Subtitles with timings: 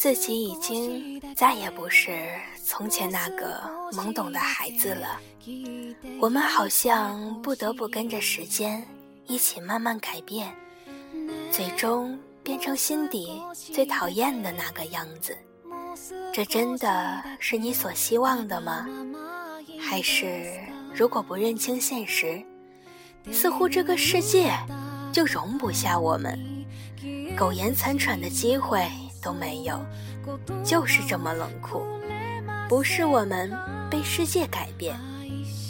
[0.00, 2.18] 自己已经再也不是
[2.64, 3.60] 从前那个
[3.92, 5.20] 懵懂的孩子了。
[6.18, 8.82] 我们好像不得不跟着时间
[9.26, 10.56] 一起慢慢改变，
[11.52, 15.36] 最终变成心底最讨厌的那个样子。
[16.32, 18.86] 这真的是你所希望的吗？
[19.78, 20.50] 还是
[20.94, 22.42] 如果不认清现实，
[23.30, 24.50] 似乎这个世界
[25.12, 26.40] 就容不下我们，
[27.36, 28.88] 苟延残喘的机会
[29.22, 29.78] 都没有，
[30.64, 31.84] 就是这么冷酷。
[32.68, 33.50] 不是我们
[33.90, 34.98] 被世界改变，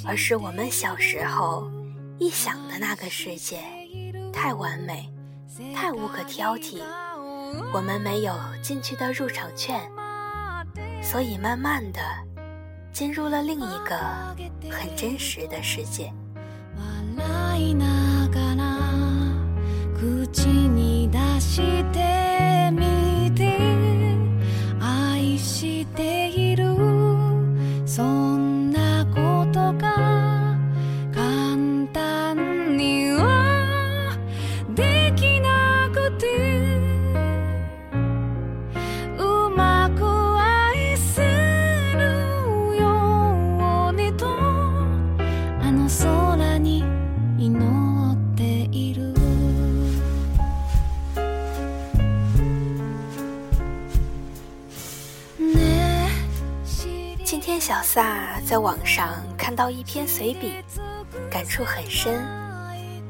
[0.07, 1.71] 而是我们小时候
[2.19, 3.61] 臆想的那个世界
[4.33, 5.11] 太完美，
[5.75, 6.83] 太无可挑剔，
[7.73, 9.81] 我们没有进去的入场券。
[11.03, 12.01] 所以，慢慢的
[12.92, 13.97] 进入了另一个
[14.70, 16.12] 很真实的世界。
[57.51, 60.62] 天小撒在网上看到一篇随笔，
[61.29, 62.25] 感触很深，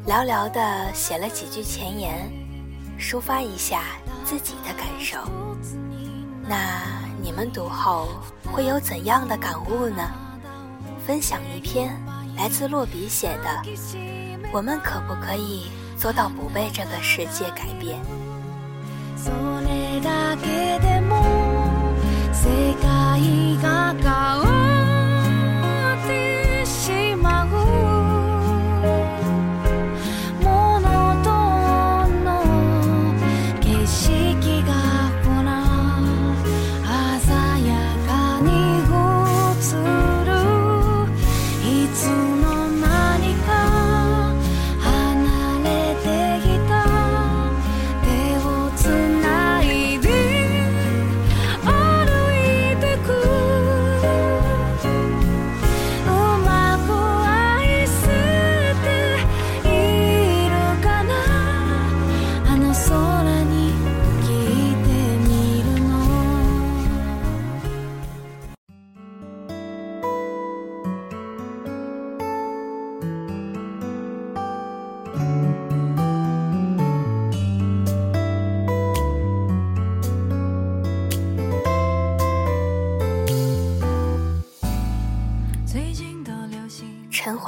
[0.06, 2.32] 寥寥的写了几句前言，
[2.98, 3.82] 抒发一下
[4.24, 5.18] 自己的感受。
[6.48, 6.80] 那
[7.20, 8.08] 你们读后
[8.50, 10.10] 会有怎样的感悟呢？
[11.06, 11.94] 分享一篇
[12.34, 13.62] 来自落笔写的：
[14.54, 18.00] 我们可不可以做到不被这个世界改变？
[22.42, 22.48] 世
[22.80, 24.49] 界が変わる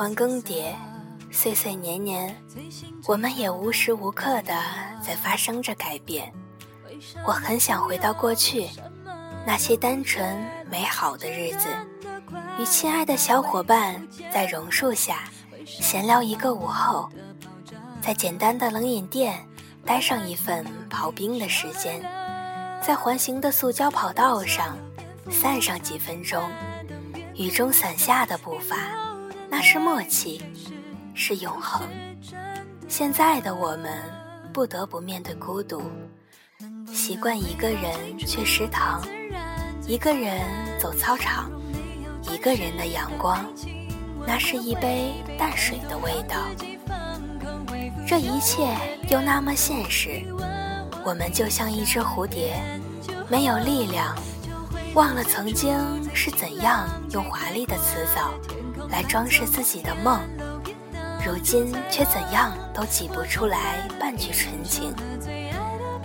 [0.03, 0.75] 环更迭，
[1.31, 2.37] 岁岁年年，
[3.07, 4.53] 我们也无时无刻的
[5.01, 6.33] 在发生着改变。
[7.25, 8.69] 我很想回到过去，
[9.47, 11.69] 那些单纯美好的日子，
[12.59, 15.31] 与亲爱的小伙伴在榕树下
[15.65, 17.09] 闲聊一个午后，
[18.01, 19.39] 在简单的冷饮店
[19.87, 22.03] 待上一份刨冰的时间，
[22.85, 24.77] 在环形的塑胶跑道上
[25.31, 26.43] 散上几分钟，
[27.37, 28.77] 雨中伞下的步伐。
[29.53, 30.43] 那是默契，
[31.13, 31.87] 是永恒。
[32.89, 34.03] 现在的我们
[34.51, 35.83] 不得不面对孤独，
[36.91, 39.07] 习惯一个人去食堂，
[39.87, 40.41] 一个人
[40.81, 41.53] 走操场，
[42.31, 43.45] 一个人的阳光，
[44.27, 46.39] 那是一杯淡水的味道。
[48.09, 48.75] 这一切
[49.11, 50.23] 又那么现实，
[51.05, 52.57] 我们就像一只蝴蝶，
[53.29, 54.17] 没有力量，
[54.95, 55.79] 忘了曾经
[56.15, 58.33] 是怎样用华丽的辞藻。
[58.93, 60.21] 来装饰自己的梦，
[61.27, 64.95] 如今却怎样都挤不出来半句纯情。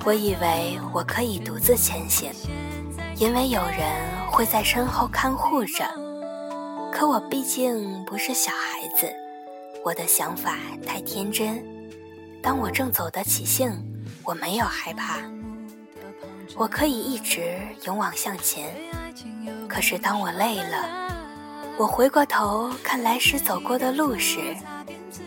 [0.06, 2.31] 我以为我可以独自前行，
[3.18, 3.92] 因为有人
[4.31, 5.86] 会在身后看护着。
[6.94, 9.13] 可我毕竟不是小孩子，
[9.83, 10.56] 我的想法
[10.86, 11.62] 太天真。
[12.42, 13.69] 当我正走得起兴，
[14.24, 15.18] 我没有害怕，
[16.56, 18.74] 我可以一直勇往向前。
[19.68, 21.17] 可是当我累了，
[21.80, 24.40] 我回过头看来时走过的路时，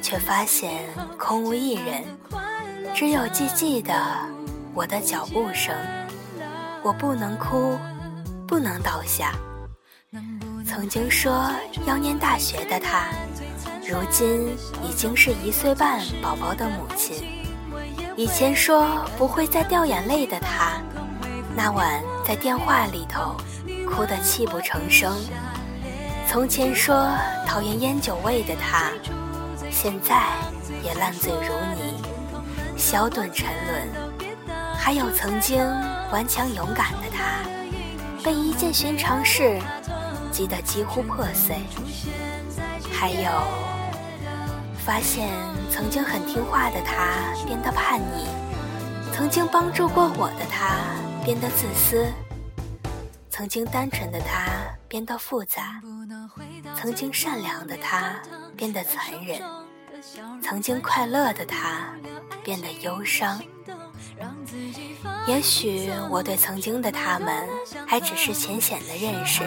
[0.02, 0.82] 却发现
[1.16, 2.02] 空无一人，
[2.92, 3.94] 只有寂寂的
[4.74, 5.72] 我的脚步声。
[6.82, 7.78] 我不能哭，
[8.48, 9.32] 不能倒下。
[10.66, 11.52] 曾经说
[11.86, 13.06] 要念大学的他，
[13.86, 14.48] 如今
[14.82, 17.16] 已经是一岁半宝宝的母亲。
[18.16, 20.82] 以前说不会再掉眼泪的他，
[21.56, 23.36] 那晚在电话里头
[23.88, 25.16] 哭得泣不成声。
[26.32, 27.10] 从前说
[27.44, 28.92] 讨厌烟酒味的他，
[29.68, 30.28] 现在
[30.80, 32.00] 也烂醉如泥，
[32.76, 34.48] 小盹沉沦。
[34.78, 35.58] 还有曾经
[36.12, 37.40] 顽强勇敢的他，
[38.22, 39.58] 被一件寻常事
[40.30, 41.56] 击得几乎破碎。
[42.92, 43.28] 还有
[44.86, 45.30] 发现
[45.68, 48.28] 曾经很听话的他变得叛逆，
[49.12, 50.76] 曾经帮助过我的他
[51.24, 52.06] 变得自私，
[53.40, 54.50] 曾经单纯的他
[54.86, 55.80] 变得复杂。
[56.76, 58.20] 曾经善良的他
[58.54, 59.40] 变得残忍，
[60.42, 61.88] 曾经快乐的他
[62.44, 63.40] 变得忧伤。
[65.26, 67.48] 也许我对曾经的他们
[67.86, 69.42] 还只是浅显的认识，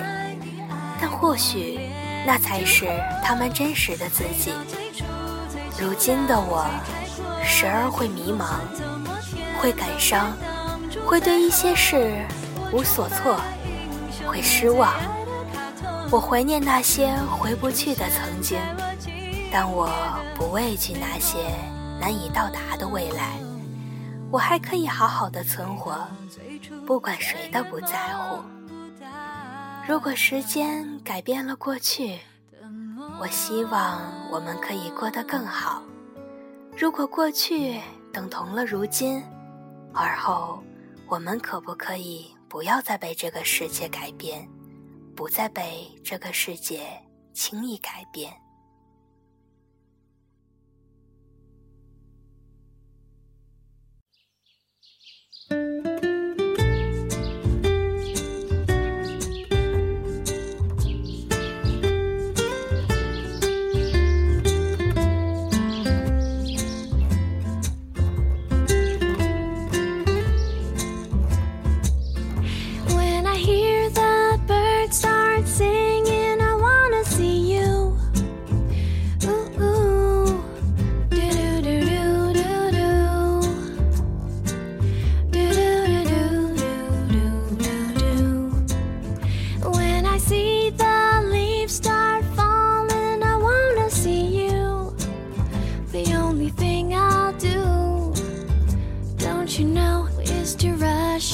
[1.00, 1.80] 但或许
[2.26, 2.88] 那才是
[3.24, 4.54] 他们真实的自己。
[5.80, 6.66] 如今的我，
[7.46, 8.56] 时而会迷茫，
[9.62, 10.36] 会感伤，
[11.06, 12.26] 会对一些事
[12.72, 13.40] 无所措，
[14.28, 14.94] 会失望。
[16.12, 18.60] 我怀念那些回不去的曾经，
[19.52, 19.90] 但我
[20.36, 21.38] 不畏惧那些
[22.00, 23.38] 难以到达的未来。
[24.32, 25.96] 我还可以好好的存活，
[26.86, 28.40] 不管谁都不在乎。
[29.88, 32.20] 如果时间改变了过去，
[33.20, 35.82] 我希望我们可以过得更好。
[36.76, 37.80] 如果过去
[38.12, 39.24] 等同了如今，
[39.94, 40.64] 而后
[41.08, 44.48] 我们可不可以不要再被这个世界改变？
[45.16, 46.82] 不再被这个世界
[47.34, 48.32] 轻易改变。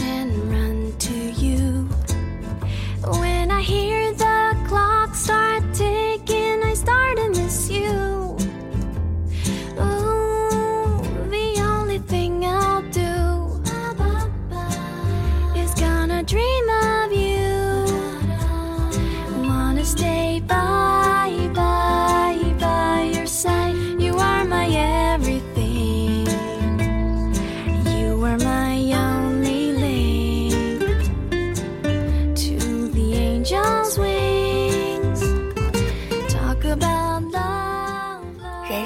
[0.01, 0.38] ocean.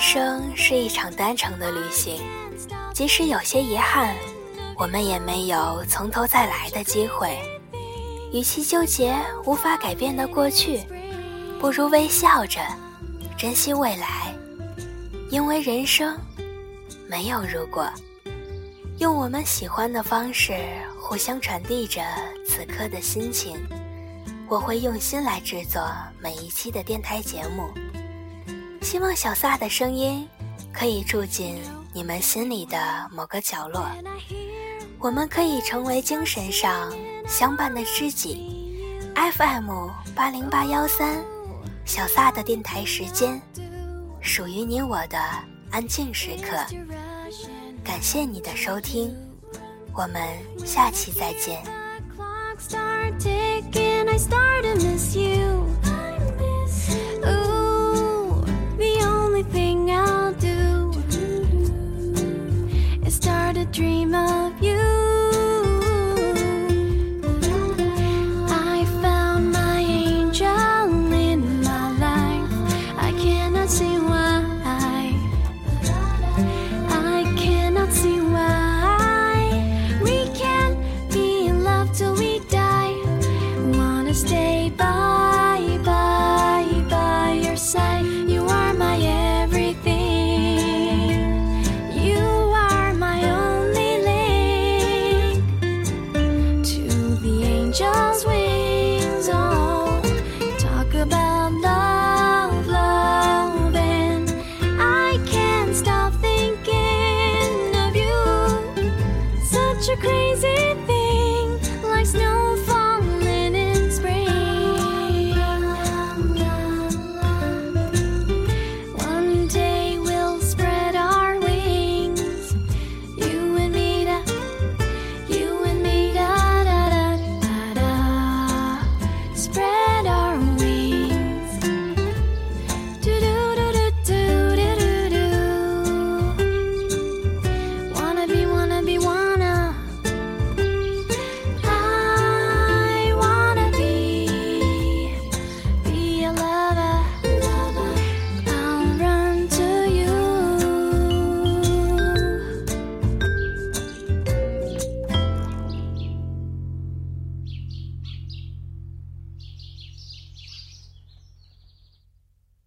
[0.06, 2.22] 生是一场单程的旅行，
[2.94, 4.14] 即使有些遗憾，
[4.78, 7.40] 我们也没有从头再来的机会。
[8.34, 10.84] 与其纠结无法改变的过去，
[11.58, 12.60] 不如微笑着
[13.38, 14.36] 珍惜未来。
[15.32, 16.20] 因为人生
[17.08, 17.90] 没有如果，
[19.00, 20.54] 用我们喜欢的方式
[21.00, 22.02] 互相传递着
[22.46, 23.58] 此刻的心情。
[24.50, 25.90] 我会用心来制作
[26.20, 27.93] 每一期的电台节目。
[28.94, 30.30] 希望小撒的声音
[30.72, 31.60] 可以住进
[31.94, 32.78] 你们心里的
[33.12, 33.90] 某个角落，
[35.00, 36.94] 我们可以成为精神上
[37.28, 38.80] 相伴的知己。
[39.16, 41.26] FM 八零八幺三，
[41.86, 43.42] 小撒的电台时间，
[44.22, 45.18] 属于你我的
[45.72, 46.56] 安静时刻。
[47.84, 49.12] 感谢你的收听，
[49.96, 50.22] 我们
[50.68, 51.64] 下期再见。